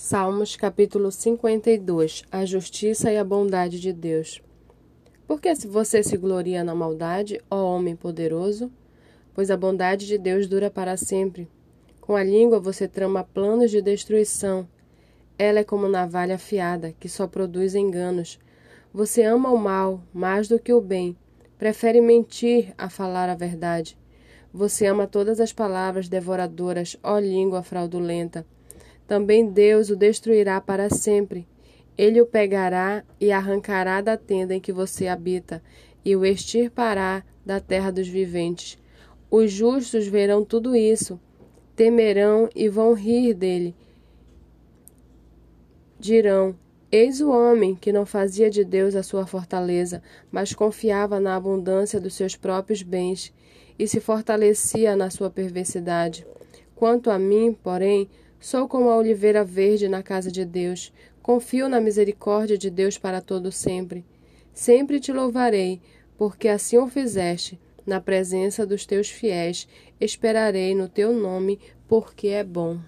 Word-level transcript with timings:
Salmos 0.00 0.54
capítulo 0.54 1.10
52 1.10 2.22
A 2.30 2.44
justiça 2.44 3.12
e 3.12 3.16
a 3.16 3.24
bondade 3.24 3.80
de 3.80 3.92
Deus. 3.92 4.40
Por 5.26 5.40
que 5.40 5.52
você 5.66 6.04
se 6.04 6.16
gloria 6.16 6.62
na 6.62 6.72
maldade, 6.72 7.40
ó 7.50 7.74
homem 7.74 7.96
poderoso? 7.96 8.70
Pois 9.34 9.50
a 9.50 9.56
bondade 9.56 10.06
de 10.06 10.16
Deus 10.16 10.46
dura 10.46 10.70
para 10.70 10.96
sempre. 10.96 11.48
Com 12.00 12.14
a 12.14 12.22
língua 12.22 12.60
você 12.60 12.86
trama 12.86 13.24
planos 13.24 13.72
de 13.72 13.82
destruição. 13.82 14.68
Ela 15.36 15.58
é 15.58 15.64
como 15.64 15.88
navalha 15.88 16.36
afiada, 16.36 16.94
que 17.00 17.08
só 17.08 17.26
produz 17.26 17.74
enganos. 17.74 18.38
Você 18.94 19.24
ama 19.24 19.50
o 19.50 19.58
mal 19.58 20.00
mais 20.14 20.46
do 20.46 20.60
que 20.60 20.72
o 20.72 20.80
bem, 20.80 21.16
prefere 21.58 22.00
mentir 22.00 22.72
a 22.78 22.88
falar 22.88 23.28
a 23.28 23.34
verdade. 23.34 23.98
Você 24.54 24.86
ama 24.86 25.08
todas 25.08 25.40
as 25.40 25.52
palavras 25.52 26.08
devoradoras, 26.08 26.96
ó 27.02 27.18
língua 27.18 27.64
fraudulenta. 27.64 28.46
Também 29.08 29.50
Deus 29.50 29.88
o 29.88 29.96
destruirá 29.96 30.60
para 30.60 30.90
sempre. 30.90 31.48
Ele 31.96 32.20
o 32.20 32.26
pegará 32.26 33.02
e 33.18 33.32
arrancará 33.32 34.02
da 34.02 34.18
tenda 34.18 34.54
em 34.54 34.60
que 34.60 34.70
você 34.70 35.08
habita, 35.08 35.62
e 36.04 36.14
o 36.14 36.26
extirpará 36.26 37.24
da 37.44 37.58
terra 37.58 37.90
dos 37.90 38.06
viventes. 38.06 38.78
Os 39.30 39.50
justos 39.50 40.06
verão 40.06 40.44
tudo 40.44 40.76
isso, 40.76 41.18
temerão 41.74 42.50
e 42.54 42.68
vão 42.68 42.92
rir 42.92 43.32
dele. 43.32 43.74
Dirão: 45.98 46.54
Eis 46.92 47.22
o 47.22 47.30
homem 47.30 47.74
que 47.74 47.90
não 47.90 48.04
fazia 48.04 48.50
de 48.50 48.62
Deus 48.62 48.94
a 48.94 49.02
sua 49.02 49.26
fortaleza, 49.26 50.02
mas 50.30 50.52
confiava 50.52 51.18
na 51.18 51.34
abundância 51.34 51.98
dos 51.98 52.12
seus 52.12 52.36
próprios 52.36 52.82
bens 52.82 53.32
e 53.78 53.88
se 53.88 54.00
fortalecia 54.00 54.94
na 54.94 55.08
sua 55.08 55.30
perversidade. 55.30 56.26
Quanto 56.74 57.10
a 57.10 57.18
mim, 57.18 57.56
porém, 57.62 58.08
Sou 58.40 58.68
como 58.68 58.88
a 58.88 58.96
oliveira 58.96 59.44
verde 59.44 59.88
na 59.88 60.02
casa 60.02 60.30
de 60.30 60.44
Deus. 60.44 60.92
Confio 61.20 61.68
na 61.68 61.80
misericórdia 61.80 62.56
de 62.56 62.70
Deus 62.70 62.96
para 62.96 63.20
todo 63.20 63.50
sempre. 63.50 64.04
Sempre 64.54 65.00
te 65.00 65.12
louvarei, 65.12 65.80
porque 66.16 66.48
assim 66.48 66.78
o 66.78 66.86
fizeste. 66.86 67.58
Na 67.84 68.00
presença 68.00 68.64
dos 68.66 68.86
teus 68.86 69.08
fiéis, 69.08 69.66
esperarei 70.00 70.74
no 70.74 70.88
teu 70.88 71.12
nome, 71.12 71.58
porque 71.88 72.28
é 72.28 72.44
bom. 72.44 72.78